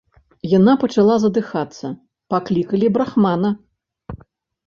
Яна 0.51 0.73
пачала 0.83 1.17
задыхацца, 1.23 1.91
паклікалі 2.35 2.87
брахмана. 2.95 3.49